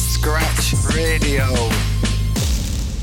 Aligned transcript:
Scratch 0.00 0.74
Radio. 0.94 1.46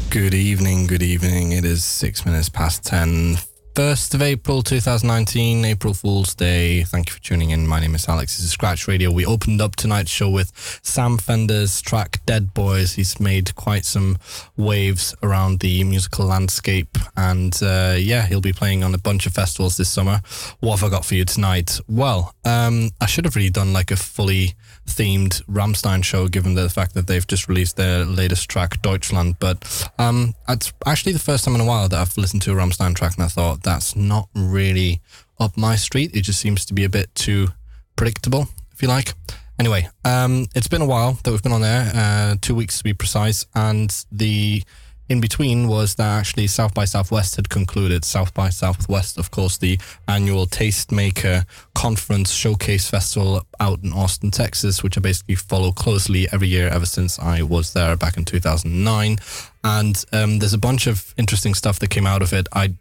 Good 0.10 0.34
evening, 0.34 0.88
good 0.88 1.04
evening. 1.04 1.52
It 1.52 1.64
is 1.64 1.84
six 1.84 2.26
minutes 2.26 2.50
past 2.50 2.84
10. 2.86 3.38
1st 3.76 4.16
of 4.16 4.24
April 4.24 4.64
2019, 4.64 5.64
April 5.64 5.94
Fool's 5.94 6.34
Day. 6.34 6.82
Thank 6.82 7.10
you 7.10 7.14
for 7.14 7.22
tuning 7.22 7.52
in. 7.52 7.68
My 7.68 7.80
name 7.80 7.94
is 7.94 8.10
Alex. 8.10 8.38
This 8.38 8.46
is 8.46 8.52
Scratch 8.52 8.88
Radio. 8.88 9.12
We 9.12 9.24
opened 9.24 9.62
up 9.62 9.76
tonight's 9.76 10.10
show 10.10 10.32
with 10.32 10.52
Sam 10.82 11.20
Fender's 11.20 11.80
track 11.82 12.20
Dead 12.26 12.56
Boys. 12.56 12.94
He's 12.94 13.20
made 13.20 13.54
quite 13.54 13.86
some 13.86 14.18
waves 14.58 15.14
around 15.22 15.60
the 15.60 15.84
musical 15.84 16.26
landscape. 16.26 16.98
And 17.16 17.56
uh, 17.62 17.94
yeah, 18.00 18.26
he'll 18.26 18.42
be 18.42 18.52
playing 18.52 18.84
on 18.84 18.96
a 18.96 18.98
bunch 18.98 19.28
of 19.28 19.34
festivals 19.34 19.78
this 19.78 19.90
summer. 19.90 20.22
What 20.60 20.80
have 20.80 20.88
I 20.88 20.92
got 20.92 21.06
for 21.06 21.14
you 21.14 21.26
tonight? 21.26 21.80
Well, 21.88 22.34
um, 22.44 22.90
I 23.00 23.06
should 23.06 23.26
have 23.26 23.36
really 23.36 23.52
done 23.52 23.74
like 23.74 23.92
a 23.92 23.96
fully 23.96 24.56
themed 24.88 25.44
Rammstein 25.46 26.04
show, 26.04 26.28
given 26.28 26.56
the 26.56 26.70
fact 26.70 26.94
that 26.96 27.08
they've 27.08 27.28
just 27.28 27.48
released 27.48 27.78
their 27.78 28.06
latest 28.06 28.50
track, 28.50 28.82
Deutschland. 28.82 29.36
But 29.40 29.90
um, 30.00 30.34
it's 30.50 30.74
actually 30.86 31.14
the 31.14 31.20
first 31.20 31.46
time 31.46 31.56
in 31.56 31.62
a 31.62 31.66
while 31.66 31.88
that 31.90 32.00
I've 32.00 32.18
listened 32.18 32.42
to 32.44 32.52
a 32.52 32.56
Rammstein 32.56 32.96
track 32.96 33.16
and 33.16 33.24
I 33.24 33.28
thought 33.28 33.64
that's 33.64 33.96
not 33.96 34.30
really 34.34 35.02
up 35.40 35.56
my 35.56 35.76
street. 35.76 36.16
It 36.16 36.22
just 36.22 36.40
seems 36.40 36.66
to 36.66 36.74
be 36.74 36.84
a 36.84 36.90
bit 36.90 37.14
too 37.14 37.50
predictable, 37.96 38.48
if 38.74 38.82
you 38.82 38.88
like. 38.88 39.14
Anyway, 39.60 39.88
um, 40.06 40.48
it's 40.56 40.68
been 40.68 40.82
a 40.82 40.86
while 40.86 41.14
that 41.24 41.32
we've 41.32 41.44
been 41.44 41.52
on 41.52 41.62
there, 41.62 41.92
uh, 41.94 42.36
two 42.42 42.54
weeks 42.54 42.78
to 42.78 42.84
be 42.84 42.94
precise, 42.94 43.46
and 43.56 44.06
the 44.12 44.64
in 45.10 45.22
between 45.22 45.68
was 45.68 45.96
that 45.96 46.20
actually 46.20 46.48
South 46.48 46.74
by 46.74 46.86
Southwest 46.86 47.36
had 47.36 47.50
concluded. 47.50 48.04
South 48.04 48.34
by 48.34 48.50
Southwest, 48.50 49.18
of 49.18 49.32
course, 49.32 49.58
the 49.58 49.80
annual 50.08 50.46
Tastemaker 50.46 51.46
Conference 51.76 52.32
Showcase 52.32 52.90
Festival 52.90 53.46
out 53.60 53.84
in 53.84 53.94
Austin, 53.94 54.32
Texas, 54.32 54.84
which 54.84 54.98
I 54.98 55.02
basically 55.02 55.36
follow 55.36 55.72
closely 55.72 56.28
every 56.32 56.48
year 56.48 56.68
ever 56.68 56.86
since 56.86 57.20
I 57.20 57.42
was 57.42 57.74
there 57.74 57.96
back 57.96 58.18
in 58.18 58.26
2009. 58.26 59.18
And 59.64 60.06
um, 60.14 60.40
there's 60.40 60.54
a 60.54 60.58
bunch 60.58 60.88
of 60.88 61.14
interesting 61.18 61.54
stuff 61.54 61.80
that 61.80 61.90
came 61.90 62.08
out 62.08 62.22
of 62.22 62.34
it. 62.34 62.48
I 62.54 62.76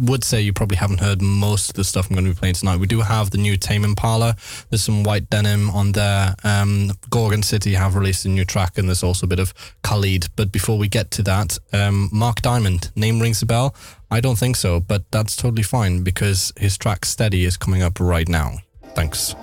would 0.00 0.24
say 0.24 0.40
you 0.40 0.52
probably 0.52 0.76
haven't 0.76 1.00
heard 1.00 1.22
most 1.22 1.70
of 1.70 1.76
the 1.76 1.84
stuff 1.84 2.08
I'm 2.08 2.14
going 2.14 2.24
to 2.26 2.32
be 2.32 2.38
playing 2.38 2.54
tonight. 2.54 2.78
We 2.78 2.86
do 2.86 3.00
have 3.00 3.30
the 3.30 3.38
new 3.38 3.56
Tame 3.56 3.84
Impala. 3.84 4.36
There's 4.68 4.82
some 4.82 5.02
White 5.04 5.30
Denim 5.30 5.70
on 5.70 5.92
there. 5.92 6.34
Um, 6.44 6.92
Gorgon 7.10 7.42
City 7.42 7.74
have 7.74 7.94
released 7.94 8.24
a 8.24 8.28
new 8.28 8.44
track, 8.44 8.78
and 8.78 8.88
there's 8.88 9.02
also 9.02 9.26
a 9.26 9.28
bit 9.28 9.38
of 9.38 9.54
Khalid. 9.82 10.26
But 10.36 10.52
before 10.52 10.78
we 10.78 10.88
get 10.88 11.10
to 11.12 11.22
that, 11.24 11.58
um, 11.72 12.08
Mark 12.12 12.42
Diamond, 12.42 12.90
name 12.96 13.20
rings 13.20 13.42
a 13.42 13.46
bell? 13.46 13.74
I 14.10 14.20
don't 14.20 14.38
think 14.38 14.56
so, 14.56 14.80
but 14.80 15.04
that's 15.10 15.36
totally 15.36 15.62
fine 15.62 16.02
because 16.02 16.52
his 16.56 16.76
track 16.76 17.04
Steady 17.04 17.44
is 17.44 17.56
coming 17.56 17.82
up 17.82 18.00
right 18.00 18.28
now. 18.28 18.58
Thanks. 18.94 19.34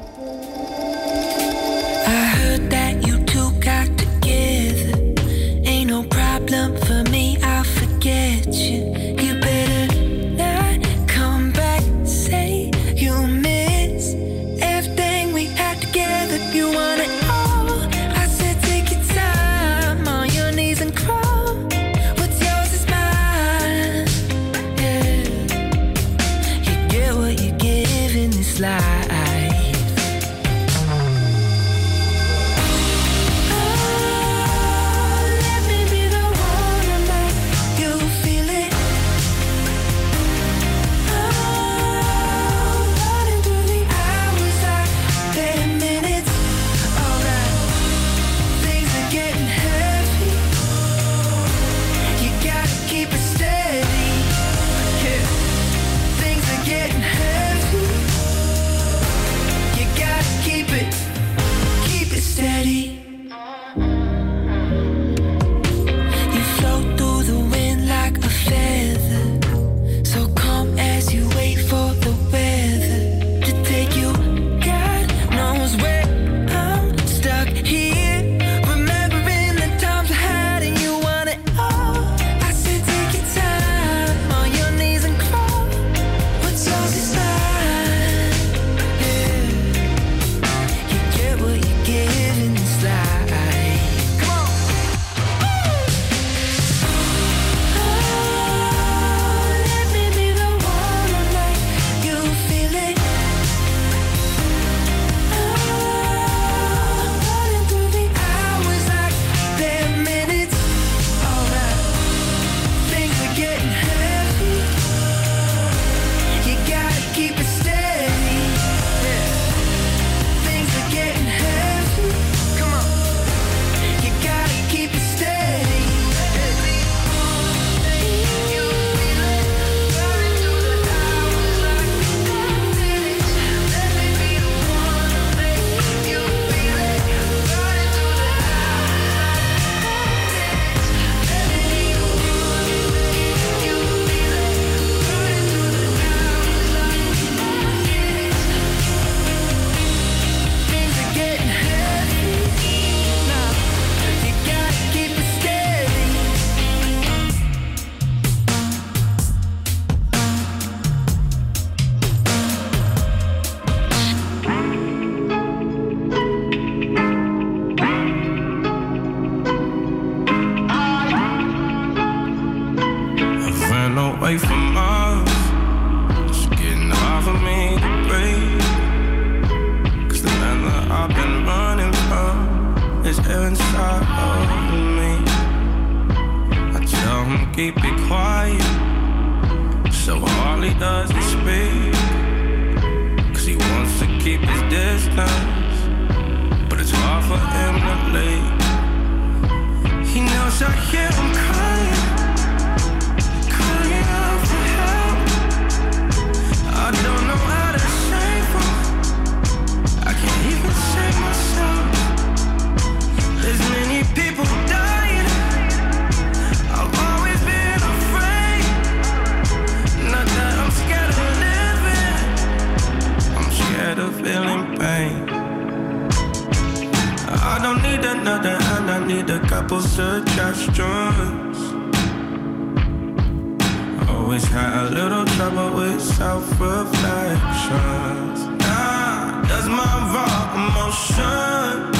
Always 234.27 234.49
had 234.49 234.87
a 234.87 234.89
little 234.89 235.25
trouble 235.37 235.77
with 235.77 236.01
self-reflections. 236.01 238.39
Nah, 238.59 239.41
does 239.43 239.69
my 239.69 239.85
raw 240.11 240.53
emotion 240.59 241.91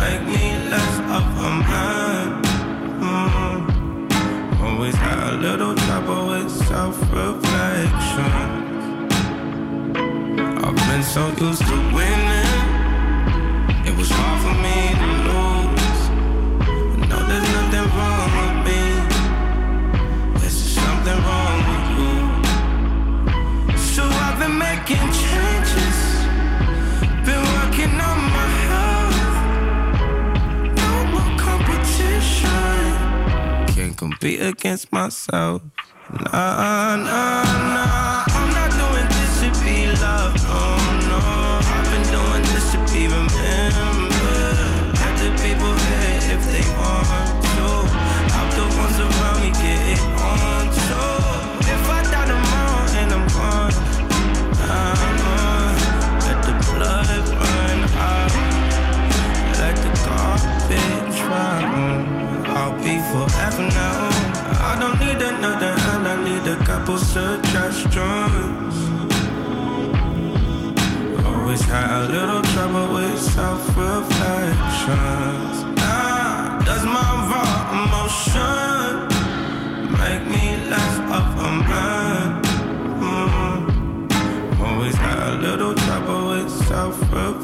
make 0.00 0.22
me 0.26 0.56
less 0.70 0.98
of 1.18 1.24
a 1.44 1.46
man? 1.68 2.42
Mm. 3.04 3.60
Always 4.62 4.94
had 4.94 5.34
a 5.34 5.36
little 5.36 5.74
trouble 5.74 6.28
with 6.28 6.50
self-reflection. 6.50 8.32
I've 10.64 10.76
been 10.88 11.02
so 11.02 11.28
used 11.44 11.60
to 11.60 11.76
winning. 11.94 12.64
It 13.84 13.94
was 13.98 14.08
hard 14.10 14.40
for 14.44 14.54
me 14.64 14.78
to 15.02 15.08
lose. 15.28 16.02
No, 17.06 17.16
there's 17.28 17.46
nothing 17.52 17.86
wrong 17.98 18.53
something 21.04 21.24
wrong 21.24 21.58
with 21.70 21.86
you. 21.98 22.16
So 23.76 24.02
I've 24.04 24.38
been 24.38 24.56
making 24.58 25.06
changes. 25.12 25.98
Been 27.26 27.44
working 27.56 27.94
on 28.00 28.18
my 28.36 28.48
health. 28.68 29.20
No 30.76 30.90
more 31.12 31.32
competition. 31.38 32.88
Can't 33.74 33.96
compete 33.96 34.40
against 34.40 34.92
myself. 34.92 35.62
Nah, 36.10 36.96
nah, 36.96 37.44
nah. 37.44 37.73
Couple 66.84 66.98
suggestions. 66.98 68.74
Always 71.24 71.62
had 71.62 71.90
a 71.90 72.08
little 72.12 72.42
trouble 72.52 72.92
with 72.92 73.18
self-reflections. 73.18 75.64
Nah, 75.80 76.60
does 76.60 76.84
my 76.84 77.26
raw 77.30 77.80
emotion 77.80 79.08
make 79.98 80.24
me 80.28 80.56
less 80.68 80.98
of 81.18 81.26
a 81.38 81.40
man? 81.70 82.28
Mm. 83.00 83.60
Always 84.60 84.96
had 84.96 85.18
a 85.28 85.30
little 85.36 85.74
trouble 85.74 86.28
with 86.28 86.50
self-reflection. 86.50 87.43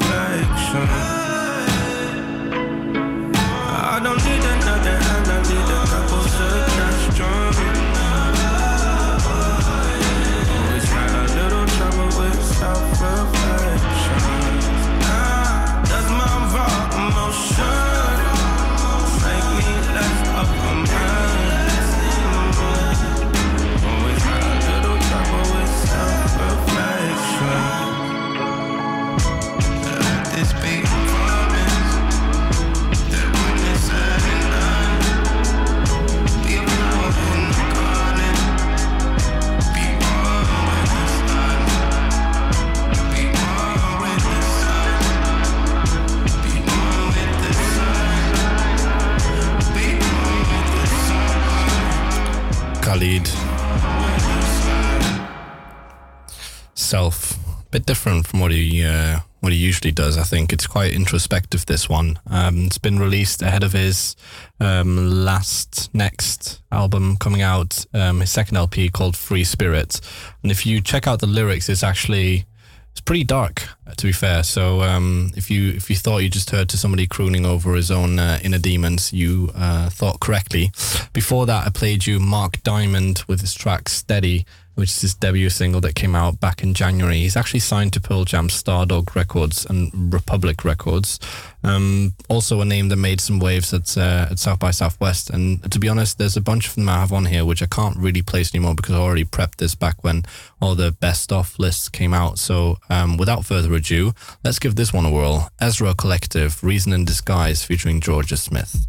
Bit 57.81 57.87
different 57.87 58.27
from 58.27 58.41
what 58.41 58.51
he 58.51 58.85
uh, 58.85 59.21
what 59.39 59.51
he 59.51 59.57
usually 59.57 59.91
does. 59.91 60.15
I 60.15 60.21
think 60.21 60.53
it's 60.53 60.67
quite 60.67 60.93
introspective. 60.93 61.65
This 61.65 61.89
one. 61.89 62.19
Um, 62.29 62.65
it's 62.65 62.77
been 62.77 62.99
released 62.99 63.41
ahead 63.41 63.63
of 63.63 63.73
his 63.73 64.15
um, 64.59 65.25
last 65.25 65.89
next 65.91 66.61
album 66.71 67.17
coming 67.17 67.41
out. 67.41 67.83
Um, 67.91 68.19
his 68.19 68.29
second 68.29 68.57
LP 68.57 68.89
called 68.89 69.17
Free 69.17 69.43
Spirit. 69.43 69.99
And 70.43 70.51
if 70.51 70.63
you 70.63 70.79
check 70.79 71.07
out 71.07 71.21
the 71.21 71.25
lyrics, 71.25 71.69
it's 71.69 71.81
actually 71.81 72.45
it's 72.91 73.01
pretty 73.01 73.23
dark, 73.23 73.63
to 73.97 74.05
be 74.05 74.11
fair. 74.11 74.43
So 74.43 74.83
um, 74.83 75.31
if 75.35 75.49
you 75.49 75.71
if 75.71 75.89
you 75.89 75.95
thought 75.95 76.19
you 76.19 76.29
just 76.29 76.51
heard 76.51 76.69
to 76.69 76.77
somebody 76.77 77.07
crooning 77.07 77.47
over 77.47 77.73
his 77.73 77.89
own 77.89 78.19
uh, 78.19 78.37
inner 78.43 78.59
demons, 78.59 79.11
you 79.11 79.49
uh, 79.55 79.89
thought 79.89 80.19
correctly. 80.19 80.71
Before 81.13 81.47
that, 81.47 81.65
I 81.65 81.71
played 81.71 82.05
you 82.05 82.19
Mark 82.19 82.61
Diamond 82.61 83.23
with 83.27 83.41
his 83.41 83.55
track 83.55 83.89
Steady, 83.89 84.45
which 84.81 84.89
is 84.89 85.01
his 85.01 85.13
debut 85.13 85.47
single 85.47 85.79
that 85.79 85.93
came 85.93 86.15
out 86.15 86.39
back 86.39 86.63
in 86.63 86.73
January. 86.73 87.17
He's 87.17 87.37
actually 87.37 87.59
signed 87.59 87.93
to 87.93 88.01
Pearl 88.01 88.25
Jam, 88.25 88.47
Stardog 88.47 89.13
Records, 89.13 89.63
and 89.63 90.11
Republic 90.11 90.65
Records. 90.65 91.19
Um, 91.63 92.15
also, 92.29 92.61
a 92.61 92.65
name 92.65 92.89
that 92.89 92.95
made 92.95 93.21
some 93.21 93.39
waves 93.39 93.75
at 93.75 93.95
uh, 93.95 94.29
at 94.31 94.39
South 94.39 94.57
by 94.57 94.71
Southwest. 94.71 95.29
And 95.29 95.71
to 95.71 95.77
be 95.77 95.87
honest, 95.87 96.17
there's 96.17 96.35
a 96.35 96.41
bunch 96.41 96.67
of 96.67 96.73
them 96.73 96.89
I 96.89 96.93
have 96.93 97.13
on 97.13 97.25
here 97.25 97.45
which 97.45 97.61
I 97.61 97.67
can't 97.67 97.95
really 97.95 98.23
place 98.23 98.55
anymore 98.55 98.73
because 98.73 98.95
I 98.95 98.97
already 98.97 99.23
prepped 99.23 99.57
this 99.57 99.75
back 99.75 100.03
when 100.03 100.23
all 100.59 100.73
the 100.73 100.91
best 100.91 101.31
of 101.31 101.53
lists 101.59 101.87
came 101.87 102.11
out. 102.11 102.39
So, 102.39 102.79
um, 102.89 103.17
without 103.17 103.45
further 103.45 103.71
ado, 103.75 104.13
let's 104.43 104.57
give 104.57 104.75
this 104.77 104.91
one 104.91 105.05
a 105.05 105.11
whirl. 105.11 105.51
Ezra 105.59 105.93
Collective, 105.93 106.63
Reason 106.63 106.91
in 106.91 107.05
Disguise, 107.05 107.63
featuring 107.63 108.01
Jorja 108.01 108.35
Smith. 108.35 108.87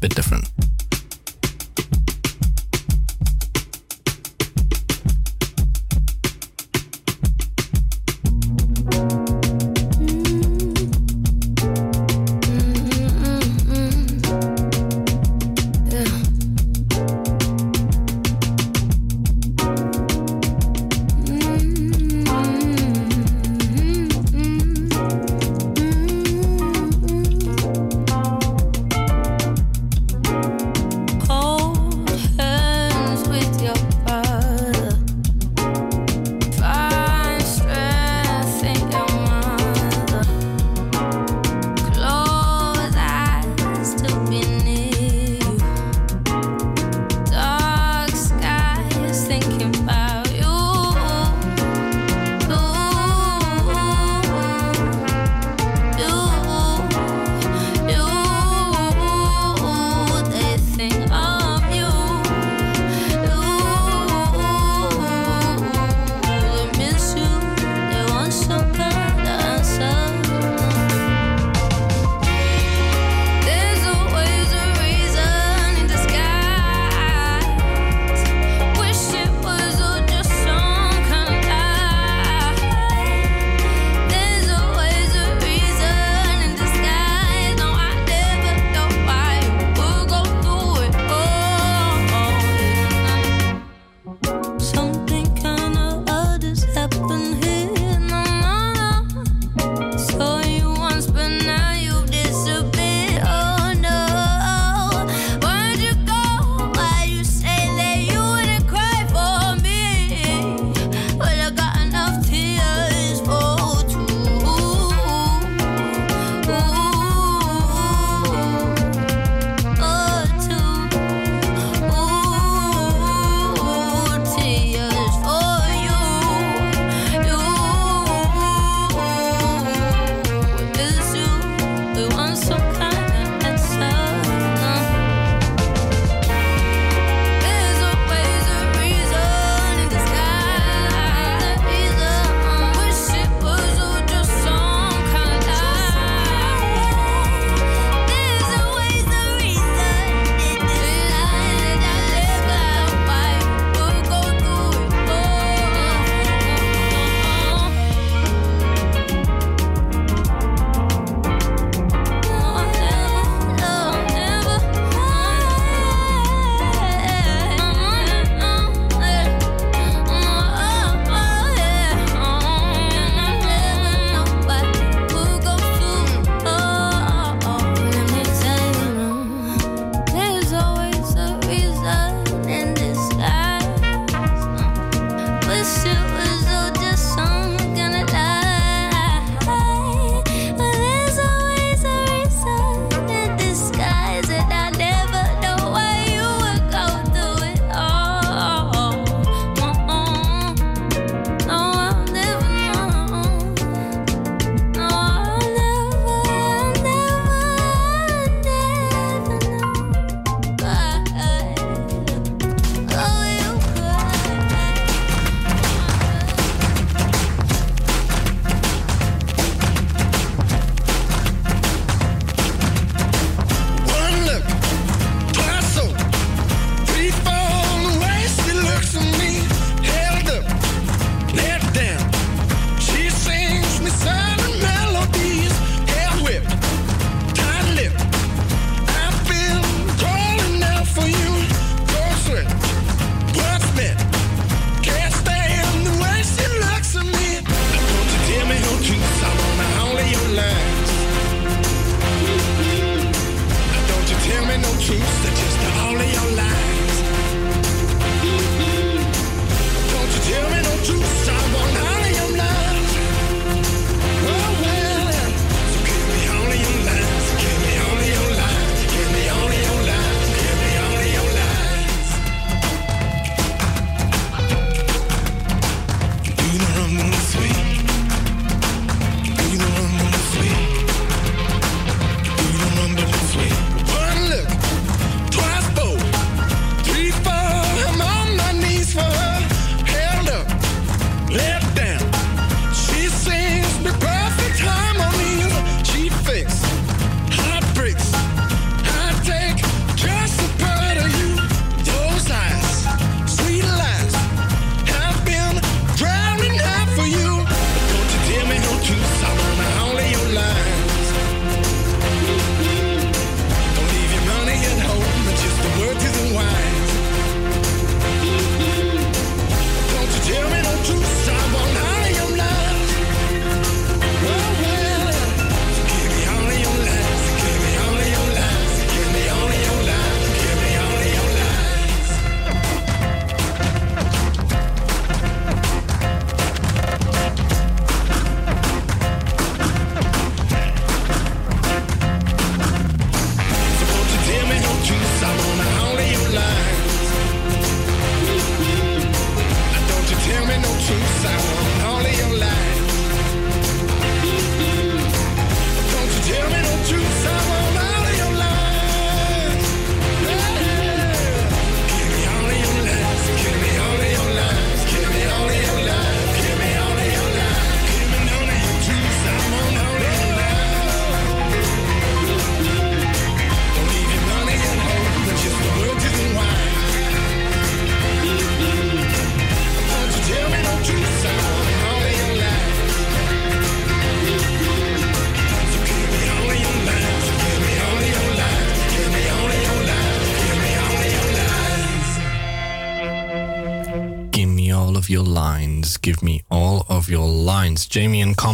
Bit 0.00 0.14
different. 0.14 0.48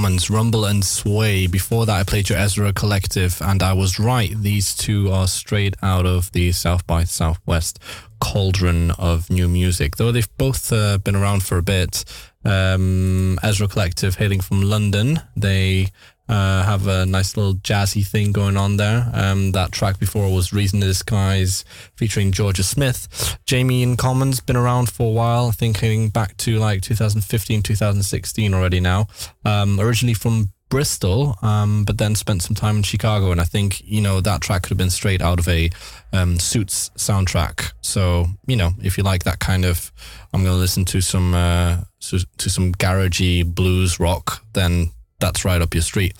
Rumble 0.02 0.64
and 0.64 0.82
Sway. 0.82 1.46
Before 1.46 1.84
that, 1.84 2.00
I 2.00 2.04
played 2.04 2.30
your 2.30 2.38
Ezra 2.38 2.72
Collective, 2.72 3.40
and 3.42 3.62
I 3.62 3.74
was 3.74 3.98
right. 3.98 4.34
These 4.34 4.74
two 4.74 5.10
are 5.12 5.28
straight 5.28 5.76
out 5.82 6.06
of 6.06 6.32
the 6.32 6.52
South 6.52 6.86
by 6.86 7.04
Southwest 7.04 7.78
cauldron 8.18 8.92
of 8.92 9.28
new 9.28 9.46
music, 9.46 9.96
though 9.96 10.10
they've 10.10 10.36
both 10.38 10.72
uh, 10.72 10.98
been 10.98 11.16
around 11.16 11.42
for 11.42 11.58
a 11.58 11.62
bit. 11.62 12.04
Um, 12.44 13.38
Ezra 13.42 13.68
Collective, 13.68 14.14
hailing 14.14 14.40
from 14.40 14.62
London, 14.62 15.20
they 15.36 15.88
uh, 16.30 16.62
have 16.62 16.86
a 16.86 17.04
nice 17.06 17.36
little 17.36 17.54
jazzy 17.54 18.06
thing 18.06 18.30
going 18.30 18.56
on 18.56 18.76
there. 18.76 19.10
Um, 19.12 19.50
that 19.52 19.72
track 19.72 19.98
before 19.98 20.32
was 20.32 20.52
Reason 20.52 20.80
to 20.80 20.86
Disguise 20.86 21.64
featuring 21.96 22.30
Jorja 22.30 22.62
Smith. 22.62 23.36
Jamie 23.46 23.82
N 23.82 23.96
Commons 23.96 24.38
been 24.38 24.56
around 24.56 24.90
for 24.90 25.08
a 25.08 25.12
while, 25.12 25.50
thinking 25.50 26.08
back 26.08 26.36
to 26.38 26.58
like 26.58 26.82
2015, 26.82 27.62
2016 27.62 28.54
already 28.54 28.78
now. 28.78 29.08
Um, 29.44 29.80
originally 29.80 30.14
from 30.14 30.52
Bristol, 30.68 31.36
um, 31.42 31.84
but 31.84 31.98
then 31.98 32.14
spent 32.14 32.42
some 32.42 32.54
time 32.54 32.76
in 32.76 32.82
Chicago. 32.84 33.32
And 33.32 33.40
I 33.40 33.44
think, 33.44 33.82
you 33.84 34.00
know, 34.00 34.20
that 34.20 34.40
track 34.40 34.62
could 34.62 34.70
have 34.70 34.78
been 34.78 34.88
straight 34.88 35.20
out 35.20 35.40
of 35.40 35.48
a 35.48 35.68
um, 36.12 36.38
Suits 36.38 36.90
soundtrack. 36.96 37.72
So, 37.80 38.26
you 38.46 38.54
know, 38.54 38.70
if 38.80 38.96
you 38.96 39.02
like 39.02 39.24
that 39.24 39.40
kind 39.40 39.64
of, 39.64 39.90
I'm 40.32 40.44
going 40.44 40.54
to 40.54 40.60
listen 40.60 40.84
to 40.86 41.00
some, 41.00 41.34
uh, 41.34 41.78
to, 42.02 42.24
to 42.38 42.48
some 42.48 42.72
garagey 42.72 43.44
blues 43.44 43.98
rock, 43.98 44.44
then 44.52 44.92
that's 45.20 45.44
right 45.44 45.60
up 45.60 45.74
your 45.74 45.82
street. 45.82 46.14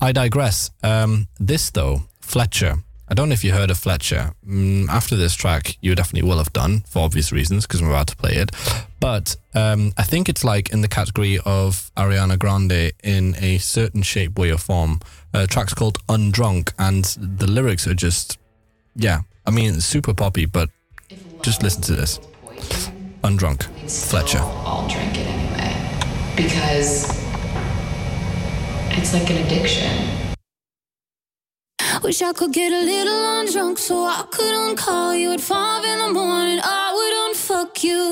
I 0.00 0.12
digress. 0.12 0.70
Um, 0.82 1.28
this, 1.38 1.70
though, 1.70 2.02
Fletcher. 2.20 2.76
I 3.08 3.14
don't 3.14 3.28
know 3.28 3.32
if 3.32 3.42
you 3.42 3.52
heard 3.52 3.70
of 3.72 3.78
Fletcher. 3.78 4.34
Mm, 4.46 4.88
after 4.88 5.16
this 5.16 5.34
track, 5.34 5.76
you 5.80 5.96
definitely 5.96 6.28
will 6.28 6.38
have 6.38 6.52
done 6.52 6.80
for 6.86 7.02
obvious 7.02 7.32
reasons 7.32 7.66
because 7.66 7.80
I'm 7.80 7.88
about 7.88 8.06
to 8.08 8.16
play 8.16 8.34
it. 8.34 8.52
But 9.00 9.36
um, 9.52 9.92
I 9.98 10.04
think 10.04 10.28
it's 10.28 10.44
like 10.44 10.70
in 10.70 10.82
the 10.82 10.88
category 10.88 11.38
of 11.44 11.90
Ariana 11.96 12.38
Grande 12.38 12.92
in 13.02 13.34
a 13.40 13.58
certain 13.58 14.02
shape, 14.02 14.38
way, 14.38 14.52
or 14.52 14.58
form. 14.58 15.00
Uh, 15.34 15.46
track's 15.46 15.74
called 15.74 15.98
Undrunk, 16.06 16.72
and 16.78 17.04
the 17.38 17.48
lyrics 17.48 17.86
are 17.88 17.94
just, 17.94 18.38
yeah. 18.94 19.22
I 19.44 19.50
mean, 19.50 19.80
super 19.80 20.14
poppy, 20.14 20.46
but 20.46 20.70
just 21.42 21.64
listen 21.64 21.82
to 21.82 21.96
this. 21.96 22.20
Undrunk, 23.24 23.64
Fletcher. 23.90 24.38
I'll 24.40 24.88
drink 24.88 25.16
it 25.16 25.26
anyway 25.26 26.36
because 26.36 27.29
it's 28.98 29.12
like 29.14 29.30
an 29.30 29.38
addiction. 29.44 29.90
Wish 32.02 32.22
I 32.22 32.32
could 32.32 32.52
get 32.52 32.72
a 32.72 32.82
little 32.82 33.12
undrunk 33.12 33.78
so 33.78 34.04
I 34.04 34.24
could 34.30 34.54
uncall 34.54 35.18
you 35.18 35.32
at 35.32 35.40
five 35.40 35.84
in 35.84 35.98
the 35.98 36.12
morning. 36.12 36.58
I 36.62 36.86
would 36.96 37.14
unfuck 37.26 37.84
you. 37.84 38.02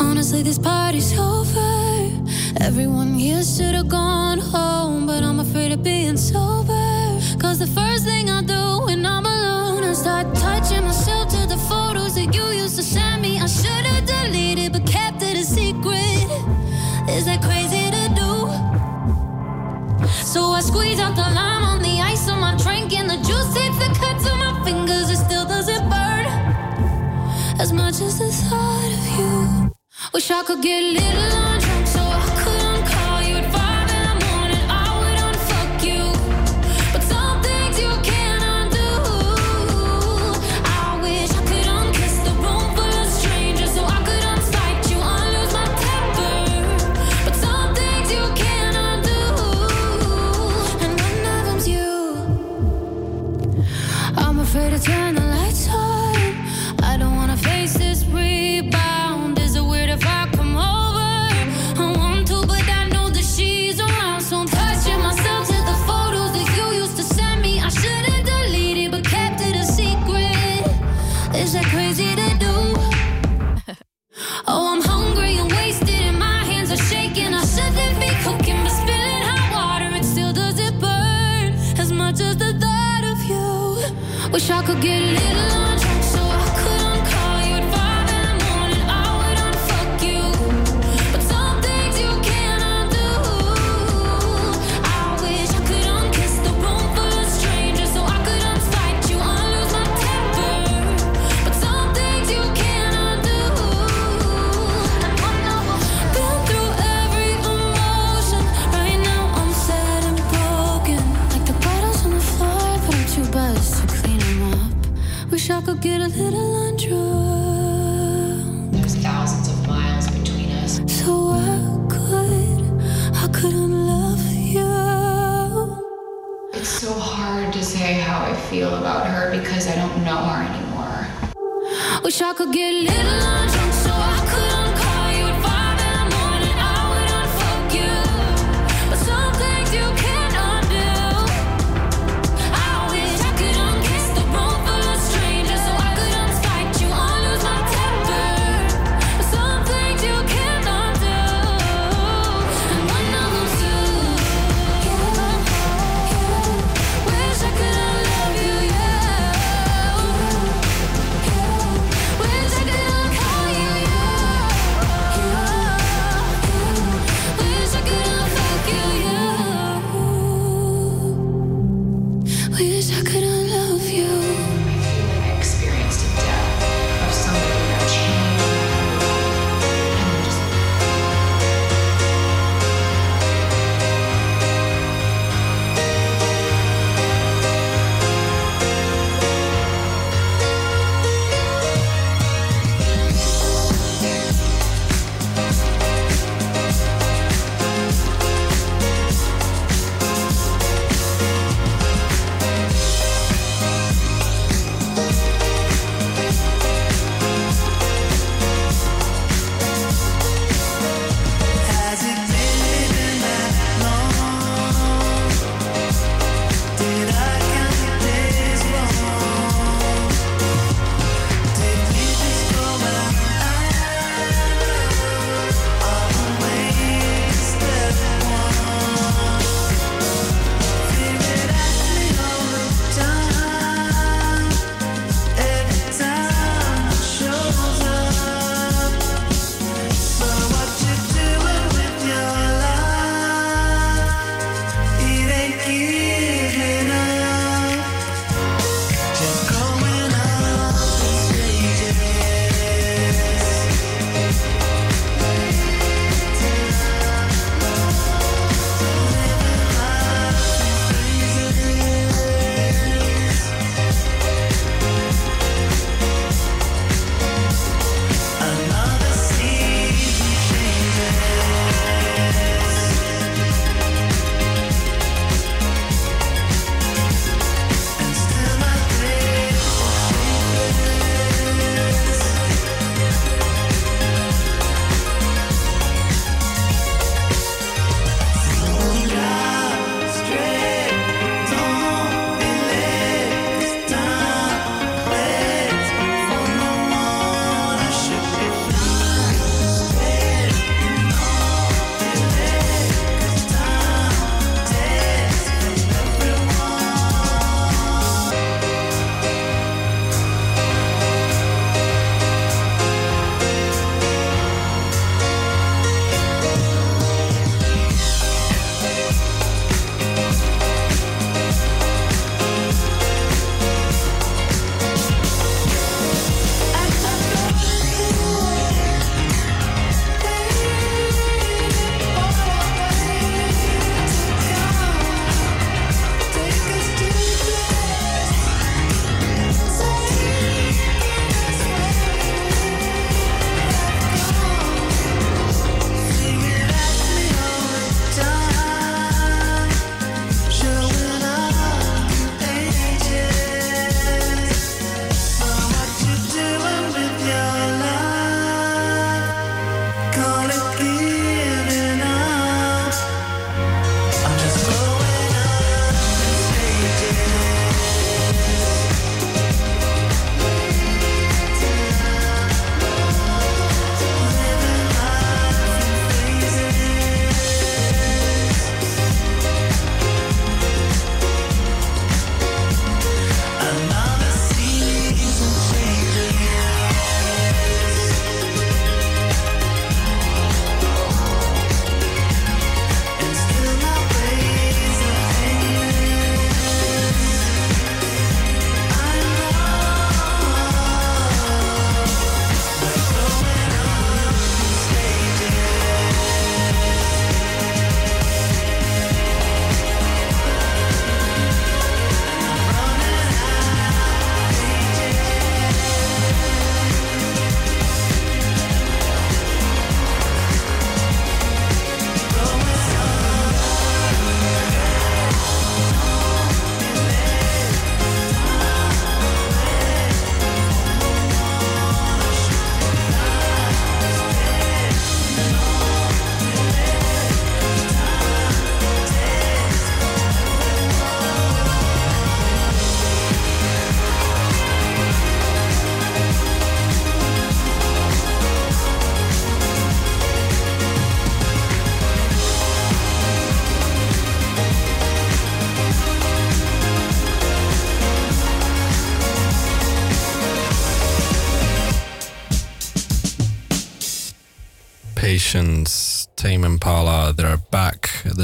Honestly, 0.00 0.42
this 0.42 0.58
party's 0.58 1.16
over. 1.18 2.10
Everyone 2.60 3.14
here 3.14 3.42
should 3.44 3.74
have 3.74 3.88
gone 3.88 4.38
home, 4.38 5.06
but 5.06 5.22
I'm 5.22 5.40
afraid 5.40 5.72
of 5.72 5.82
being 5.82 6.16
sober. 6.16 7.20
Cause 7.38 7.58
the 7.58 7.68
first 7.68 8.04
thing 8.04 8.28
I 8.28 8.42
do 8.42 8.84
when 8.86 9.06
I'm 9.06 9.24
alone 9.24 9.84
is 9.84 9.98
start 9.98 10.34
touching 10.34 10.84
myself 10.84 11.28
to 11.30 11.46
the 11.46 11.56
photos 11.68 12.14
that 12.16 12.34
you 12.34 12.44
used 12.50 12.76
to 12.76 12.82
send 12.82 13.22
me. 13.22 13.38
I 13.38 13.46
should 13.46 13.86
have 13.92 14.06
deleted, 14.06 14.72
but 14.72 14.86
kept 14.86 15.22
it 15.22 15.36
a 15.38 15.44
secret. 15.44 16.26
Is 17.08 17.26
that 17.26 17.40
crazy? 17.42 17.61
So 20.32 20.52
I 20.52 20.62
squeeze 20.62 20.98
out 20.98 21.14
the 21.14 21.20
lime 21.20 21.62
on 21.62 21.82
the 21.82 22.00
ice 22.00 22.26
on 22.26 22.40
my 22.40 22.56
drink, 22.56 22.94
and 22.98 23.06
the 23.10 23.18
juice 23.18 23.54
hits 23.54 23.76
the 23.76 23.94
cuts 24.00 24.26
on 24.26 24.38
my 24.38 24.64
fingers. 24.64 25.10
It 25.10 25.18
still 25.18 25.44
doesn't 25.44 25.90
burn 25.90 26.24
as 27.60 27.70
much 27.70 28.00
as 28.00 28.18
the 28.18 28.32
thought 28.48 28.92
of 28.98 29.04
you. 29.18 29.70
Wish 30.14 30.30
I 30.30 30.42
could 30.44 30.62
get 30.62 30.82
a 30.82 30.92
little 30.94 31.38
undrunk 31.38 31.61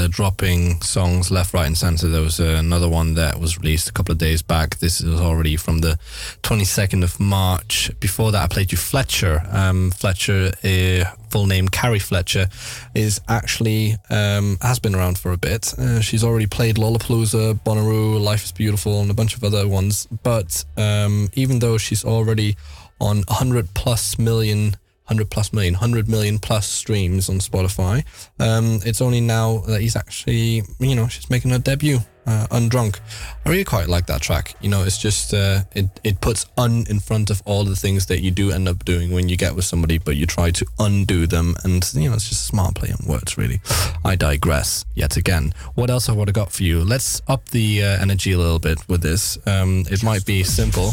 dropping 0.09 0.81
songs 0.81 1.31
left, 1.31 1.53
right, 1.53 1.67
and 1.67 1.77
center. 1.77 2.07
There 2.07 2.21
was 2.21 2.39
uh, 2.39 2.55
another 2.57 2.89
one 2.89 3.13
that 3.15 3.39
was 3.39 3.57
released 3.57 3.89
a 3.89 3.93
couple 3.93 4.11
of 4.11 4.17
days 4.17 4.41
back. 4.41 4.77
This 4.79 5.01
is 5.01 5.19
already 5.19 5.55
from 5.55 5.79
the 5.79 5.97
22nd 6.43 7.03
of 7.03 7.19
March. 7.19 7.91
Before 7.99 8.31
that, 8.31 8.43
I 8.43 8.47
played 8.47 8.71
you 8.71 8.77
Fletcher. 8.77 9.41
Um, 9.51 9.91
Fletcher, 9.91 10.51
uh, 10.63 11.15
full 11.29 11.45
name 11.45 11.67
Cari 11.69 11.99
Fletcher, 11.99 12.47
is 12.95 13.21
actually 13.27 13.95
um, 14.09 14.57
has 14.61 14.79
been 14.79 14.95
around 14.95 15.17
for 15.17 15.31
a 15.31 15.37
bit. 15.37 15.73
Uh, 15.77 16.01
she's 16.01 16.23
already 16.23 16.47
played 16.47 16.75
Lollapalooza, 16.75 17.63
Bonnaroo, 17.63 18.19
Life 18.21 18.43
is 18.45 18.51
Beautiful, 18.51 19.01
and 19.01 19.11
a 19.11 19.13
bunch 19.13 19.35
of 19.35 19.43
other 19.43 19.67
ones. 19.67 20.07
But 20.23 20.65
um, 20.77 21.29
even 21.33 21.59
though 21.59 21.77
she's 21.77 22.03
already 22.03 22.55
on 22.99 23.17
100 23.27 23.73
plus 23.73 24.19
million 24.19 24.75
100 25.09 25.29
plus 25.31 25.51
million 25.51 25.73
100 25.73 26.07
million 26.07 26.37
plus 26.37 26.67
streams 26.67 27.29
on 27.29 27.39
spotify. 27.39 28.05
Um, 28.39 28.79
it's 28.85 29.01
only 29.01 29.21
now 29.21 29.57
that 29.67 29.81
he's 29.81 29.95
actually 29.95 30.61
you 30.79 30.95
know 30.95 31.07
she's 31.07 31.29
making 31.31 31.49
her 31.51 31.57
debut 31.57 31.97
uh, 32.27 32.45
undrunk. 32.51 32.99
I 33.43 33.49
really 33.49 33.63
quite 33.63 33.87
like 33.87 34.05
that 34.05 34.21
track. 34.21 34.53
You 34.61 34.69
know 34.69 34.83
it's 34.83 34.99
just 34.99 35.33
uh, 35.33 35.61
it, 35.73 35.87
it 36.03 36.21
puts 36.21 36.45
un 36.57 36.85
in 36.89 36.99
front 36.99 37.31
of 37.31 37.41
all 37.45 37.63
the 37.63 37.75
things 37.75 38.05
that 38.05 38.21
you 38.21 38.29
do 38.29 38.51
end 38.51 38.67
up 38.67 38.85
doing 38.85 39.11
when 39.11 39.29
you 39.29 39.35
get 39.35 39.55
with 39.55 39.65
somebody 39.65 39.97
but 39.97 40.15
you 40.15 40.27
try 40.27 40.51
to 40.51 40.65
undo 40.77 41.25
them 41.25 41.55
and 41.63 41.83
you 41.95 42.07
know 42.07 42.15
it's 42.15 42.29
just 42.29 42.45
smart 42.45 42.75
play 42.75 42.91
on 42.91 43.03
words 43.07 43.35
really. 43.35 43.59
I 44.05 44.15
digress 44.15 44.85
yet 44.93 45.17
again. 45.17 45.53
What 45.73 45.89
else 45.89 46.05
have 46.05 46.19
i 46.19 46.25
got 46.25 46.51
for 46.51 46.61
you? 46.61 46.83
Let's 46.83 47.19
up 47.27 47.49
the 47.49 47.83
uh, 47.83 47.99
energy 47.99 48.33
a 48.33 48.37
little 48.37 48.59
bit 48.59 48.87
with 48.87 49.01
this. 49.01 49.39
Um, 49.47 49.85
it 49.89 50.03
might 50.03 50.23
be 50.23 50.43
simple 50.43 50.91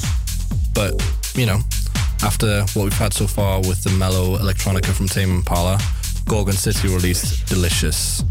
but 0.76 0.92
you 1.34 1.46
know, 1.46 1.58
after 2.22 2.62
what 2.74 2.84
we've 2.84 2.92
had 2.98 3.12
so 3.12 3.26
far 3.26 3.60
with 3.60 3.82
the 3.82 3.90
mellow 3.90 4.38
electronica 4.38 4.92
from 4.92 5.06
Tame 5.08 5.30
Impala, 5.30 5.78
Gorgon 6.26 6.54
City 6.54 6.88
released 6.88 7.46
Delicious. 7.48 8.22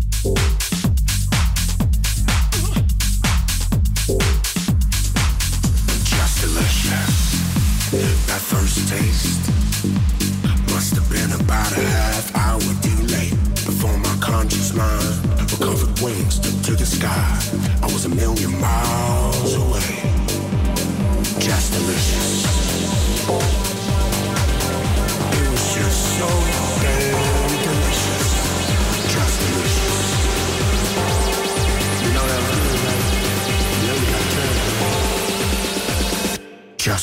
just 6.04 6.42
delicious. 6.42 7.36
That 8.28 8.42
first 8.42 8.88
taste 8.90 9.50
must 10.72 10.96
have 10.96 11.10
been 11.10 11.32
about 11.40 11.72
a 11.72 11.82
half 11.82 12.36
hour 12.36 12.60
too 12.82 13.02
late 13.08 13.36
before 13.66 13.98
my 13.98 14.18
conscious 14.20 14.74
mind 14.74 15.26
recovered 15.52 16.00
wings 16.02 16.40
took 16.40 16.62
to 16.64 16.76
the 16.76 16.86
sky. 16.86 17.40
I 17.82 17.86
was 17.86 18.06
a 18.06 18.10
million 18.10 18.60
miles 18.60 19.56
away. 19.56 20.12
Just 21.40 21.74
delicious. 21.74 22.15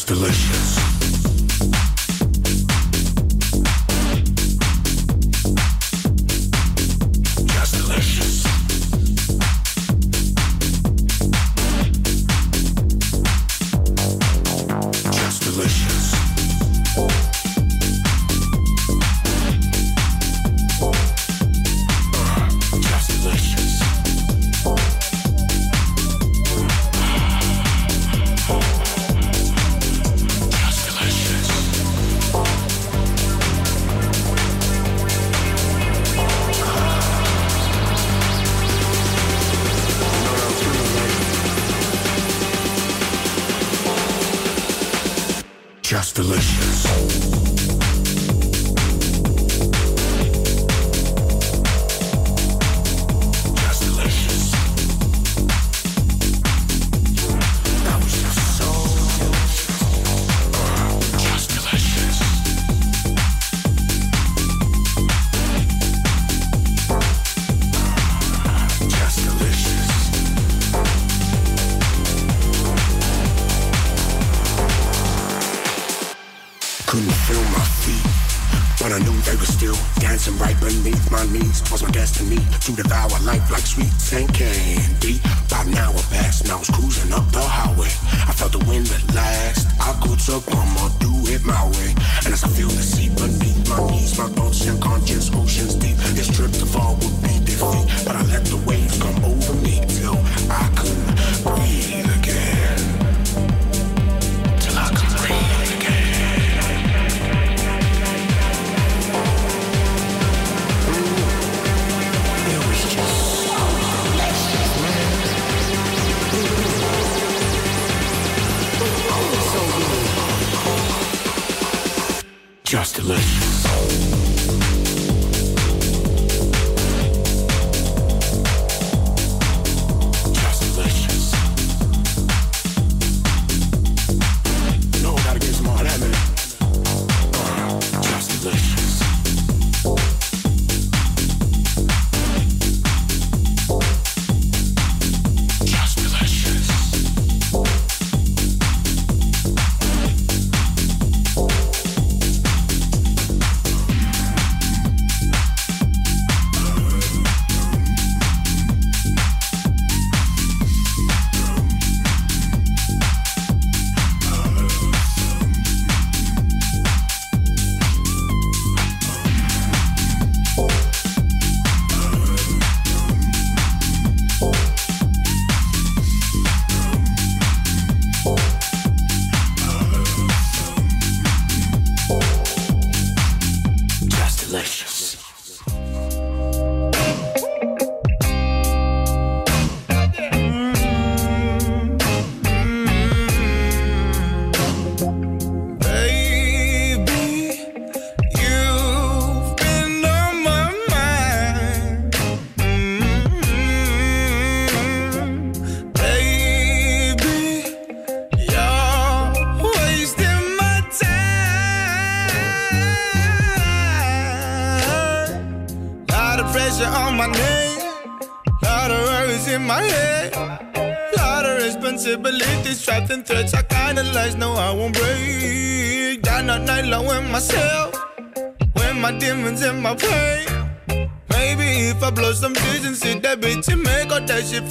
Delicious. 0.05 0.92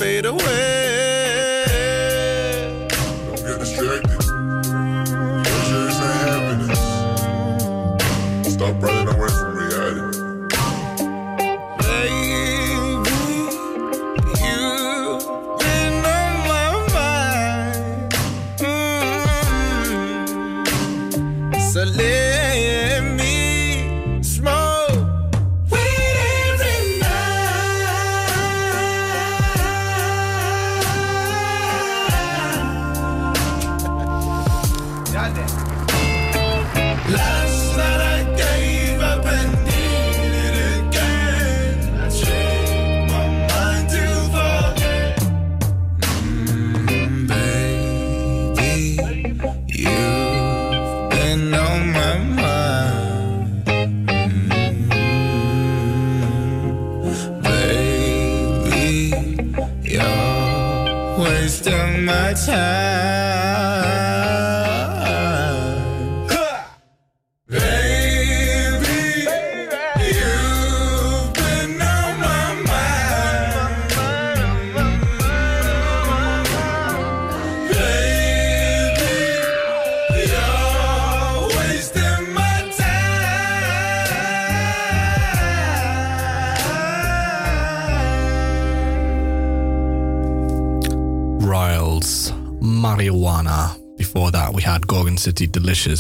Fade 0.01 0.25
away. 0.25 0.50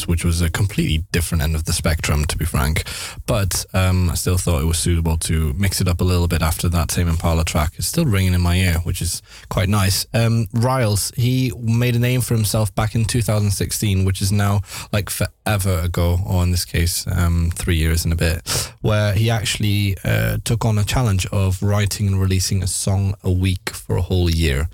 Which 0.07 0.23
was 0.23 0.41
a 0.41 0.49
completely 0.49 1.05
different 1.11 1.43
end 1.43 1.55
of 1.55 1.65
the 1.65 1.73
spectrum, 1.73 2.25
to 2.25 2.37
be 2.37 2.45
frank. 2.45 2.83
But 3.25 3.65
um, 3.73 4.09
I 4.09 4.15
still 4.15 4.37
thought 4.37 4.61
it 4.61 4.65
was 4.65 4.79
suitable 4.79 5.17
to 5.19 5.53
mix 5.53 5.81
it 5.81 5.87
up 5.87 6.01
a 6.01 6.03
little 6.03 6.27
bit 6.27 6.41
after 6.41 6.69
that 6.69 6.89
Tame 6.89 7.07
Impala 7.07 7.43
track. 7.45 7.73
It's 7.77 7.87
still 7.87 8.05
ringing 8.05 8.33
in 8.33 8.41
my 8.41 8.55
ear, 8.55 8.75
which 8.83 9.01
is 9.01 9.21
quite 9.49 9.69
nice. 9.69 10.05
Um, 10.13 10.47
Riles, 10.53 11.11
he 11.15 11.51
made 11.57 11.95
a 11.95 11.99
name 11.99 12.21
for 12.21 12.35
himself 12.35 12.73
back 12.75 12.95
in 12.95 13.05
2016, 13.05 14.05
which 14.05 14.21
is 14.21 14.31
now 14.31 14.61
like 14.91 15.09
forever 15.09 15.79
ago, 15.79 16.19
or 16.25 16.43
in 16.43 16.51
this 16.51 16.65
case, 16.65 17.05
um, 17.07 17.51
three 17.55 17.75
years 17.75 18.03
and 18.03 18.13
a 18.13 18.17
bit, 18.17 18.71
where 18.81 19.13
he 19.13 19.29
actually 19.29 19.95
uh, 20.03 20.37
took 20.43 20.65
on 20.65 20.77
a 20.77 20.83
challenge 20.83 21.25
of 21.27 21.61
writing 21.61 22.07
and 22.07 22.21
releasing 22.21 22.63
a 22.63 22.67
song 22.67 23.15
a 23.23 23.31
week 23.31 23.69
for 23.71 23.95
a 23.95 24.01
whole 24.01 24.29
year. 24.29 24.69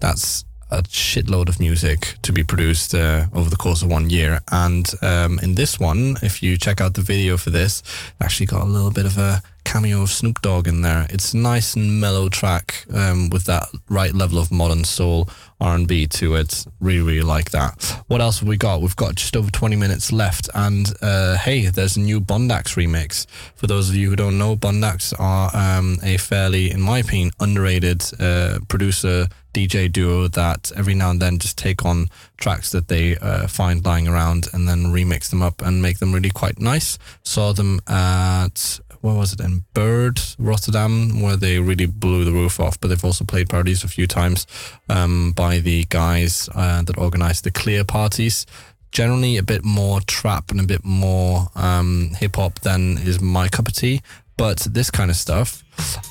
That's 0.00 0.44
a 0.72 0.82
shitload 0.84 1.48
of 1.48 1.60
music 1.60 2.16
to 2.22 2.32
be 2.32 2.42
produced 2.42 2.94
uh, 2.94 3.26
over 3.34 3.50
the 3.50 3.56
course 3.56 3.82
of 3.82 3.90
one 3.90 4.10
year. 4.10 4.40
And 4.50 4.86
um, 5.02 5.38
in 5.40 5.54
this 5.54 5.78
one, 5.78 6.16
if 6.22 6.42
you 6.42 6.56
check 6.56 6.80
out 6.80 6.94
the 6.94 7.02
video 7.02 7.36
for 7.36 7.50
this, 7.50 7.82
actually 8.20 8.46
got 8.46 8.62
a 8.62 8.72
little 8.76 8.90
bit 8.90 9.06
of 9.06 9.18
a 9.18 9.42
cameo 9.64 10.02
of 10.02 10.10
Snoop 10.10 10.40
Dogg 10.42 10.68
in 10.68 10.82
there. 10.82 11.06
It's 11.10 11.34
a 11.34 11.36
nice 11.36 11.74
and 11.74 12.00
mellow 12.00 12.28
track 12.28 12.84
um, 12.92 13.30
with 13.30 13.44
that 13.44 13.68
right 13.88 14.12
level 14.12 14.38
of 14.38 14.50
modern 14.50 14.84
soul 14.84 15.28
R&B 15.60 16.08
to 16.08 16.34
it. 16.34 16.66
Really, 16.80 17.02
really 17.02 17.22
like 17.22 17.50
that. 17.52 18.02
What 18.08 18.20
else 18.20 18.40
have 18.40 18.48
we 18.48 18.56
got? 18.56 18.80
We've 18.80 18.96
got 18.96 19.14
just 19.14 19.36
over 19.36 19.50
20 19.50 19.76
minutes 19.76 20.12
left. 20.12 20.48
And 20.54 20.92
uh, 21.00 21.38
hey, 21.38 21.66
there's 21.66 21.96
a 21.96 22.00
new 22.00 22.20
Bondax 22.20 22.74
remix. 22.76 23.26
For 23.54 23.66
those 23.66 23.88
of 23.88 23.94
you 23.94 24.10
who 24.10 24.16
don't 24.16 24.38
know, 24.38 24.56
Bondax 24.56 25.14
are 25.18 25.50
um, 25.54 25.98
a 26.02 26.16
fairly, 26.16 26.70
in 26.70 26.80
my 26.80 26.98
opinion, 26.98 27.30
underrated 27.40 28.02
uh, 28.18 28.58
producer 28.68 29.28
DJ 29.54 29.92
duo 29.92 30.28
that 30.28 30.72
every 30.76 30.94
now 30.94 31.10
and 31.10 31.20
then 31.20 31.38
just 31.38 31.58
take 31.58 31.84
on 31.84 32.08
tracks 32.38 32.70
that 32.72 32.88
they 32.88 33.16
uh, 33.18 33.46
find 33.46 33.84
lying 33.84 34.08
around 34.08 34.48
and 34.52 34.66
then 34.66 34.86
remix 34.86 35.28
them 35.30 35.42
up 35.42 35.60
and 35.62 35.82
make 35.82 35.98
them 35.98 36.12
really 36.12 36.30
quite 36.30 36.58
nice. 36.58 36.98
Saw 37.22 37.52
them 37.52 37.80
at 37.86 38.80
what 39.02 39.16
was 39.16 39.32
it 39.32 39.40
in 39.40 39.64
Bird, 39.74 40.20
Rotterdam, 40.38 41.20
where 41.20 41.36
they 41.36 41.58
really 41.58 41.86
blew 41.86 42.24
the 42.24 42.32
roof 42.32 42.58
off. 42.58 42.80
But 42.80 42.88
they've 42.88 43.04
also 43.04 43.24
played 43.24 43.48
parties 43.48 43.84
a 43.84 43.88
few 43.88 44.06
times 44.06 44.46
um, 44.88 45.32
by 45.32 45.58
the 45.58 45.84
guys 45.90 46.48
uh, 46.54 46.82
that 46.82 46.96
organise 46.96 47.40
the 47.42 47.50
Clear 47.50 47.84
parties. 47.84 48.46
Generally, 48.92 49.38
a 49.38 49.42
bit 49.42 49.64
more 49.64 50.00
trap 50.02 50.50
and 50.50 50.60
a 50.60 50.64
bit 50.64 50.84
more 50.84 51.48
um, 51.54 52.12
hip 52.18 52.36
hop 52.36 52.60
than 52.60 52.98
is 52.98 53.20
my 53.20 53.48
cup 53.48 53.68
of 53.68 53.74
tea. 53.74 54.00
But 54.36 54.58
this 54.70 54.90
kind 54.90 55.10
of 55.10 55.16
stuff, 55.16 55.62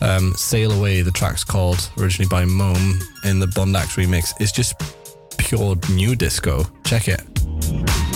um, 0.01 0.33
Sail 0.35 0.71
Away, 0.71 1.01
the 1.01 1.11
track's 1.11 1.43
called, 1.43 1.89
originally 1.97 2.29
by 2.29 2.45
Moam 2.45 2.99
in 3.23 3.39
the 3.39 3.47
Bondax 3.47 3.95
remix, 3.97 4.39
is 4.39 4.51
just 4.51 4.75
pure 5.37 5.75
new 5.89 6.15
disco. 6.15 6.65
Check 6.85 7.07
it. 7.07 8.11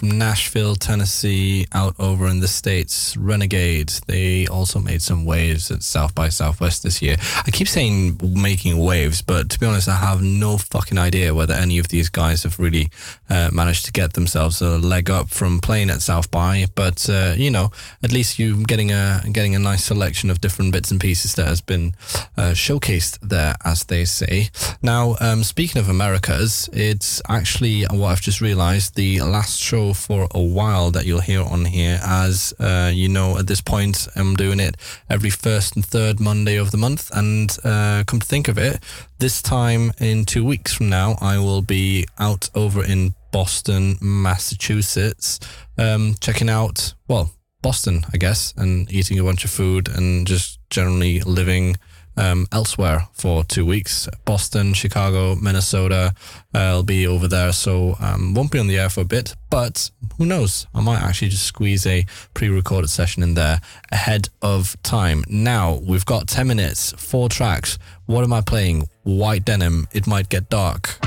From 0.00 0.16
Nashville, 0.16 0.76
Tennessee, 0.76 1.66
out 1.74 1.94
over 1.98 2.26
in 2.26 2.40
the 2.40 2.48
States. 2.48 3.18
Renegade. 3.18 3.90
They 4.06 4.46
also 4.46 4.78
made 4.78 5.02
some 5.02 5.26
waves 5.26 5.70
at 5.70 5.82
South 5.82 6.14
by 6.14 6.30
Southwest 6.30 6.82
this 6.82 7.02
year. 7.02 7.16
I 7.46 7.50
keep 7.50 7.68
saying 7.68 8.18
making 8.22 8.78
waves, 8.78 9.20
but 9.20 9.50
to 9.50 9.60
be 9.60 9.66
honest, 9.66 9.88
I 9.88 9.96
have 9.96 10.22
no 10.22 10.56
fucking 10.56 10.96
idea 10.96 11.34
whether 11.34 11.52
any 11.52 11.78
of 11.78 11.88
these 11.88 12.08
guys 12.08 12.44
have 12.44 12.58
really 12.58 12.88
uh, 13.28 13.50
managed 13.52 13.84
to 13.84 13.92
get 13.92 14.14
themselves 14.14 14.62
a 14.62 14.78
leg 14.78 15.10
up 15.10 15.28
from 15.28 15.60
playing 15.60 15.90
at 15.90 16.00
South 16.00 16.30
by. 16.30 16.64
But 16.74 17.06
uh, 17.10 17.34
you 17.36 17.50
know, 17.50 17.70
at 18.02 18.10
least 18.10 18.38
you're 18.38 18.56
getting 18.62 18.92
a 18.92 19.20
getting 19.30 19.54
a 19.54 19.58
nice 19.58 19.84
selection 19.84 20.30
of 20.30 20.40
different 20.40 20.72
bits 20.72 20.90
and 20.90 20.98
pieces 20.98 21.34
that 21.34 21.46
has 21.46 21.60
been 21.60 21.92
uh, 22.38 22.52
showcased 22.52 23.18
there, 23.20 23.54
as 23.66 23.84
they 23.84 24.06
say. 24.06 24.48
Now, 24.80 25.16
um, 25.20 25.44
speaking 25.44 25.78
of 25.78 25.90
Americas, 25.90 26.70
it's 26.72 27.20
actually 27.28 27.82
what 27.82 28.12
I've 28.12 28.22
just 28.22 28.40
realised 28.40 28.94
the 28.94 29.20
last 29.20 29.60
show 29.60 29.89
for 29.94 30.28
a 30.32 30.40
while 30.40 30.90
that 30.90 31.06
you'll 31.06 31.20
hear 31.20 31.42
on 31.42 31.64
here. 31.64 32.00
As 32.02 32.52
uh, 32.58 32.90
you 32.92 33.08
know, 33.08 33.38
at 33.38 33.46
this 33.46 33.60
point, 33.60 34.08
I'm 34.16 34.36
doing 34.36 34.60
it 34.60 34.76
every 35.08 35.30
first 35.30 35.76
and 35.76 35.84
third 35.84 36.20
Monday 36.20 36.56
of 36.56 36.70
the 36.70 36.76
month, 36.76 37.10
and 37.14 37.56
uh, 37.64 38.04
come 38.06 38.20
to 38.20 38.26
think 38.26 38.48
of 38.48 38.58
it, 38.58 38.82
this 39.18 39.42
time 39.42 39.92
in 39.98 40.24
two 40.24 40.44
weeks 40.44 40.72
from 40.72 40.88
now, 40.88 41.16
I 41.20 41.38
will 41.38 41.62
be 41.62 42.06
out 42.18 42.50
over 42.54 42.84
in 42.84 43.14
Boston, 43.32 43.96
Massachusetts, 44.00 45.38
um, 45.78 46.16
checking 46.20 46.50
out 46.50 46.94
well 47.08 47.30
Boston, 47.62 48.04
I 48.12 48.16
guess, 48.16 48.54
and 48.56 48.90
eating 48.90 49.18
a 49.18 49.24
bunch 49.24 49.44
of 49.44 49.50
food 49.50 49.88
and 49.88 50.26
just 50.26 50.58
generally 50.70 51.20
living 51.20 51.76
um, 52.20 52.46
elsewhere 52.52 53.08
for 53.12 53.44
two 53.44 53.64
weeks. 53.64 54.08
Boston, 54.24 54.74
Chicago, 54.74 55.34
Minnesota. 55.34 56.14
Uh, 56.54 56.58
I'll 56.58 56.82
be 56.82 57.06
over 57.06 57.26
there, 57.26 57.52
so 57.52 57.96
um, 58.00 58.34
won't 58.34 58.52
be 58.52 58.58
on 58.58 58.66
the 58.66 58.78
air 58.78 58.90
for 58.90 59.00
a 59.00 59.04
bit. 59.04 59.34
But 59.48 59.90
who 60.18 60.26
knows? 60.26 60.66
I 60.74 60.80
might 60.80 61.02
actually 61.02 61.30
just 61.30 61.46
squeeze 61.46 61.86
a 61.86 62.04
pre-recorded 62.34 62.90
session 62.90 63.22
in 63.22 63.34
there 63.34 63.60
ahead 63.90 64.28
of 64.42 64.80
time. 64.82 65.24
Now 65.28 65.80
we've 65.82 66.06
got 66.06 66.28
ten 66.28 66.46
minutes, 66.46 66.92
four 66.98 67.28
tracks. 67.28 67.78
What 68.06 68.22
am 68.24 68.32
I 68.32 68.42
playing? 68.42 68.88
White 69.02 69.44
denim. 69.44 69.88
It 69.92 70.06
might 70.06 70.28
get 70.28 70.50
dark. 70.50 70.98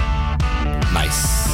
Nice. 0.94 1.53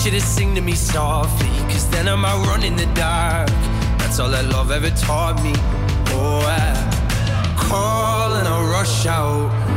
Want 0.00 0.14
you 0.14 0.18
to 0.18 0.26
sing 0.26 0.54
to 0.54 0.62
me 0.62 0.72
softly, 0.72 1.48
cause 1.68 1.86
then 1.90 2.08
I 2.08 2.14
might 2.14 2.46
run 2.46 2.62
in 2.62 2.74
the 2.74 2.86
dark. 2.94 3.50
That's 3.98 4.18
all 4.18 4.30
that 4.30 4.46
love 4.46 4.70
ever 4.70 4.88
taught 4.88 5.36
me. 5.42 5.52
Oh, 6.16 6.40
I 6.40 7.54
call 7.58 8.32
and 8.32 8.48
I 8.48 8.62
rush 8.70 9.04
out. 9.04 9.69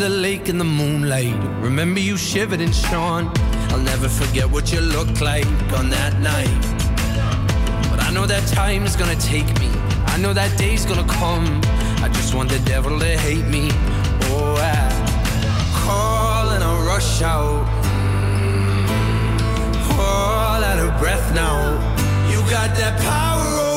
The 0.00 0.08
lake 0.08 0.48
in 0.48 0.56
the 0.56 0.64
moonlight. 0.64 1.36
Remember 1.60 2.00
you 2.00 2.16
shivered 2.16 2.62
and 2.62 2.74
shone. 2.74 3.30
I'll 3.68 3.84
never 3.92 4.08
forget 4.08 4.50
what 4.50 4.72
you 4.72 4.80
looked 4.80 5.20
like 5.20 5.44
on 5.74 5.90
that 5.90 6.18
night. 6.20 6.62
But 7.90 8.00
I 8.00 8.10
know 8.10 8.24
that 8.24 8.46
time 8.48 8.84
is 8.84 8.96
gonna 8.96 9.20
take 9.20 9.48
me. 9.60 9.68
I 10.06 10.16
know 10.16 10.32
that 10.32 10.56
day's 10.56 10.86
gonna 10.86 11.06
come. 11.06 11.44
I 12.02 12.08
just 12.14 12.32
want 12.34 12.48
the 12.48 12.60
devil 12.60 12.98
to 12.98 13.18
hate 13.18 13.44
me. 13.44 13.68
Oh, 14.32 14.56
I 14.56 14.88
call 15.84 16.48
and 16.54 16.64
I 16.64 16.72
rush 16.86 17.20
out. 17.20 17.66
Mm. 18.40 19.98
All 19.98 20.64
out 20.64 20.78
of 20.78 20.98
breath 20.98 21.34
now. 21.34 21.76
You 22.30 22.40
got 22.48 22.74
that 22.78 22.98
power 23.02 23.69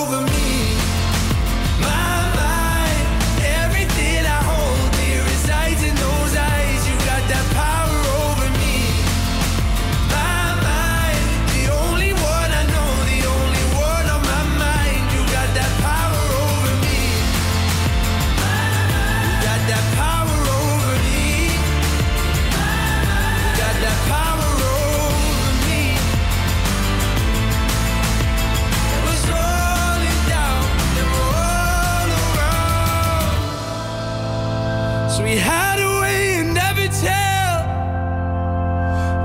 we 35.34 35.40
had 35.40 35.80
a 35.80 36.02
way 36.02 36.36
and 36.40 36.54
never 36.54 36.86
tell. 37.08 37.56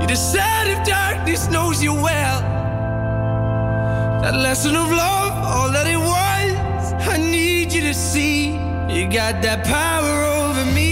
You 0.01 0.07
decide 0.07 0.67
if 0.67 0.83
darkness 0.83 1.47
knows 1.49 1.83
you 1.83 1.93
well. 1.93 2.41
That 4.23 4.33
lesson 4.33 4.75
of 4.75 4.89
love, 4.89 5.33
all 5.53 5.71
that 5.71 5.85
it 5.85 6.01
was, 6.15 6.93
I 7.13 7.17
need 7.17 7.71
you 7.71 7.81
to 7.81 7.93
see. 7.93 8.53
You 8.95 9.07
got 9.07 9.43
that 9.43 9.63
power 9.65 10.23
over 10.23 10.65
me. 10.73 10.88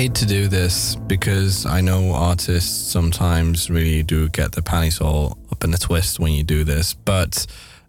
Hate 0.00 0.14
to 0.14 0.24
do 0.24 0.48
this 0.48 0.96
because 0.96 1.66
I 1.66 1.82
know 1.82 2.14
artists 2.14 2.90
sometimes 2.90 3.68
really 3.68 4.02
do 4.02 4.30
get 4.30 4.52
the 4.52 4.62
panties 4.62 4.98
all 4.98 5.36
up 5.52 5.62
in 5.62 5.74
a 5.74 5.76
twist 5.76 6.18
when 6.18 6.32
you 6.32 6.42
do 6.42 6.64
this, 6.64 6.94
but 6.94 7.46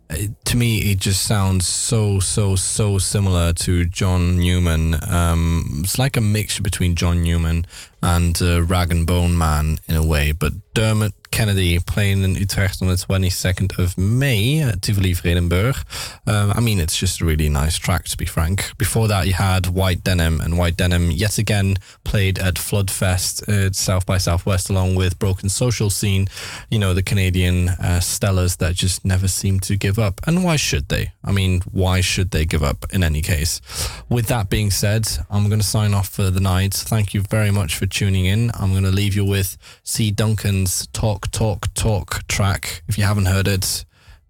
uh, 0.10 0.18
to 0.44 0.58
me, 0.58 0.92
it 0.92 1.00
just 1.00 1.22
sounds 1.22 1.66
so, 1.66 2.20
so, 2.20 2.58
so 2.58 2.98
similar 2.98 3.54
to 3.54 3.86
John 3.86 4.38
Newman. 4.40 4.96
Um, 5.10 5.84
it's 5.86 5.98
like 5.98 6.18
a 6.18 6.22
mixture 6.22 6.62
between 6.62 6.96
John 6.98 7.24
Newman 7.24 7.66
and 8.04 8.42
uh, 8.42 8.62
Rag 8.62 8.92
and 8.92 9.08
Bone 9.08 9.38
Man 9.38 9.80
in 9.88 9.96
a 9.96 10.06
way. 10.06 10.34
But 10.34 10.52
Dermot 10.74 11.14
Kennedy 11.32 11.80
playing 11.80 12.24
in 12.24 12.36
Utrecht 12.36 12.82
on 12.82 12.88
the 12.88 12.96
22nd 12.96 13.80
of 13.80 13.98
May 13.98 14.62
at 14.62 14.82
Tivoli 14.82 15.14
Vredenburg. 15.14 15.84
Um, 16.28 16.52
I 16.56 16.60
mean, 16.60 16.80
it's 16.80 16.98
just 16.98 17.22
a 17.22 17.26
really 17.26 17.50
nice 17.50 17.78
track, 17.78 18.06
to 18.06 18.18
be 18.18 18.26
frank. 18.26 18.78
Before 18.78 19.08
that, 19.08 19.28
you 19.28 19.34
had 19.34 19.68
White 19.68 20.04
Denim, 20.04 20.42
and 20.42 20.58
White 20.58 20.78
Denim 20.78 21.10
yet 21.12 21.38
again 21.38 21.78
played 22.04 22.38
at 22.38 22.56
Floodfest 22.56 23.48
at 23.66 23.76
South 23.76 24.06
by 24.06 24.18
Southwest 24.18 24.70
along 24.70 24.96
with 24.96 25.18
Broken 25.20 25.50
Social 25.50 25.90
Scene. 25.90 26.28
You 26.70 26.80
know, 26.80 26.94
the 26.94 27.04
Canadian 27.04 27.70
uh, 27.70 28.00
stellars 28.02 28.58
that 28.58 28.76
just 28.76 29.06
never 29.06 29.28
seem 29.28 29.60
to 29.62 29.76
give 29.76 29.98
up. 29.98 30.22
And 30.28 30.44
why 30.44 30.56
should 30.56 30.90
they? 30.90 31.12
I 31.24 31.32
mean, 31.32 31.62
why 31.72 32.02
should 32.02 32.32
they 32.32 32.46
give 32.46 32.64
up 32.64 32.86
in 32.94 33.04
any 33.04 33.22
case? 33.22 33.62
With 34.10 34.28
that 34.28 34.50
being 34.50 34.72
said, 34.72 35.08
I'm 35.30 35.48
going 35.48 35.62
to 35.62 35.68
sign 35.68 35.94
off 35.94 36.10
for 36.10 36.30
the 36.30 36.40
night. 36.40 36.74
Thank 36.74 37.14
you 37.14 37.22
very 37.30 37.52
much 37.52 37.76
for 37.76 37.86
tuning 37.86 38.26
in. 38.26 38.52
I'm 38.60 38.72
going 38.72 38.84
to 38.84 38.92
leave 38.92 39.16
you 39.16 39.26
with 39.26 39.58
C. 39.84 40.12
Duncan's 40.12 40.88
Talk, 40.88 41.21
Talk, 41.30 41.74
Talk 41.74 42.28
track. 42.28 42.84
If 42.88 42.98
you 42.98 43.04
haven't 43.04 43.26
heard 43.26 43.48
it, 43.48 43.86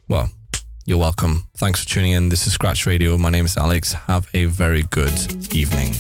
well, 0.08 0.30
you're 0.86 0.98
welcome. 0.98 1.48
Thanks 1.56 1.84
for 1.84 1.90
tuning 1.90 2.12
in. 2.12 2.30
This 2.30 2.48
is 2.48 2.54
Scratch 2.54 2.86
Radio. 2.86 3.18
My 3.18 3.30
name 3.30 3.46
is 3.46 3.56
Alex. 3.56 3.94
Have 3.94 4.28
a 4.34 4.46
very 4.46 4.84
good 4.84 5.54
evening. 5.54 5.94